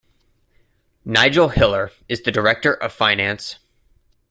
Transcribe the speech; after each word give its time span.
Nigel 1.05 1.49
Hiller 1.49 1.91
is 2.09 2.23
the 2.23 2.31
Director 2.31 2.73
of 2.73 2.91
Finance. 2.91 3.59